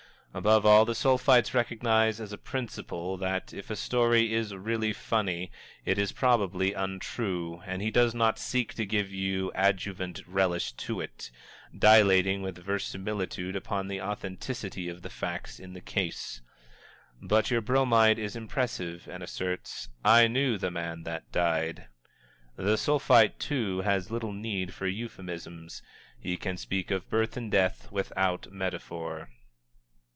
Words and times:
Above 0.33 0.65
all, 0.65 0.85
the 0.85 0.95
Sulphite 0.95 1.53
recognizes 1.53 2.21
as 2.21 2.31
a 2.31 2.37
principle 2.37 3.17
that, 3.17 3.53
if 3.53 3.69
a 3.69 3.75
story 3.75 4.31
is 4.33 4.55
really 4.55 4.93
funny, 4.93 5.51
it 5.83 5.97
is 5.99 6.13
probably 6.13 6.71
untrue, 6.71 7.61
and 7.65 7.81
he 7.81 7.91
does 7.91 8.15
not 8.15 8.39
seek 8.39 8.73
to 8.73 8.85
give 8.85 9.09
an 9.11 9.51
adjuvant 9.55 10.21
relish 10.25 10.71
to 10.71 11.01
it, 11.01 11.29
by 11.73 11.79
dilating 11.97 12.41
with 12.41 12.59
verisimilitude 12.63 13.57
upon 13.57 13.89
the 13.89 13.99
authenticity 13.99 14.87
of 14.87 15.01
the 15.01 15.09
facts 15.09 15.59
in 15.59 15.73
the 15.73 15.81
case. 15.81 16.41
But 17.21 17.51
your 17.51 17.59
Bromide 17.59 18.17
is 18.17 18.33
impressive 18.37 19.09
and 19.11 19.21
asserts, 19.21 19.89
"I 20.01 20.29
knew 20.29 20.57
the 20.57 20.71
man 20.71 21.03
that 21.03 21.29
died!" 21.33 21.87
The 22.55 22.77
Sulphite, 22.77 23.37
too, 23.37 23.81
has 23.81 24.09
little 24.11 24.31
need 24.31 24.73
for 24.73 24.87
euphemisms. 24.87 25.81
He 26.17 26.37
can 26.37 26.55
speak 26.55 26.89
of 26.89 27.09
birth 27.09 27.35
and 27.35 27.51
death 27.51 27.91
without 27.91 28.49
metaphor. 28.49 29.27